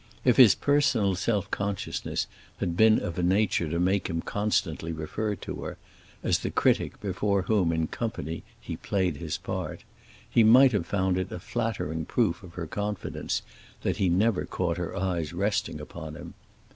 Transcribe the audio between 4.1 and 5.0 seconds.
constantly